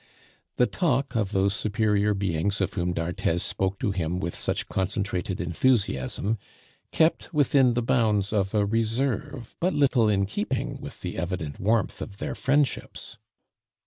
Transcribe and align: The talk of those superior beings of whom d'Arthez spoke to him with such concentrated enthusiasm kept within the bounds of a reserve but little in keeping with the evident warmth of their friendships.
The 0.55 0.65
talk 0.65 1.15
of 1.15 1.31
those 1.31 1.53
superior 1.53 2.15
beings 2.15 2.59
of 2.59 2.73
whom 2.73 2.91
d'Arthez 2.91 3.43
spoke 3.43 3.77
to 3.77 3.91
him 3.91 4.19
with 4.19 4.33
such 4.33 4.67
concentrated 4.67 5.39
enthusiasm 5.39 6.39
kept 6.91 7.31
within 7.35 7.75
the 7.75 7.83
bounds 7.83 8.33
of 8.33 8.55
a 8.55 8.65
reserve 8.65 9.55
but 9.59 9.75
little 9.75 10.09
in 10.09 10.25
keeping 10.25 10.79
with 10.81 11.01
the 11.01 11.19
evident 11.19 11.59
warmth 11.59 12.01
of 12.01 12.17
their 12.17 12.33
friendships. 12.33 13.19